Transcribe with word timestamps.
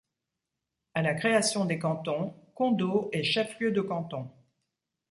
À 0.95 1.03
la 1.03 1.13
création 1.13 1.65
des 1.65 1.77
cantons, 1.77 2.33
Condeau 2.55 3.09
est 3.13 3.21
chef-lieu 3.21 3.69
de 3.71 3.81
canton. 3.81 4.31